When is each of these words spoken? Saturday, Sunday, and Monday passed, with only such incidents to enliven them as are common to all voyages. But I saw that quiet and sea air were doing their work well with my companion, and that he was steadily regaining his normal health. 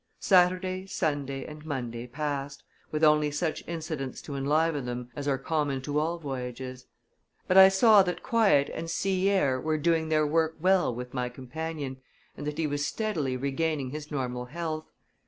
Saturday, 0.19 0.87
Sunday, 0.87 1.45
and 1.45 1.63
Monday 1.63 2.07
passed, 2.07 2.63
with 2.89 3.03
only 3.03 3.29
such 3.29 3.63
incidents 3.67 4.19
to 4.23 4.33
enliven 4.33 4.85
them 4.87 5.11
as 5.15 5.27
are 5.27 5.37
common 5.37 5.79
to 5.83 5.99
all 5.99 6.17
voyages. 6.17 6.87
But 7.47 7.55
I 7.57 7.69
saw 7.69 8.01
that 8.01 8.23
quiet 8.23 8.71
and 8.73 8.89
sea 8.89 9.29
air 9.29 9.61
were 9.61 9.77
doing 9.77 10.09
their 10.09 10.25
work 10.25 10.55
well 10.59 10.91
with 10.91 11.13
my 11.13 11.29
companion, 11.29 11.97
and 12.35 12.47
that 12.47 12.57
he 12.57 12.65
was 12.65 12.83
steadily 12.83 13.37
regaining 13.37 13.91
his 13.91 14.09
normal 14.09 14.45
health. 14.45 14.87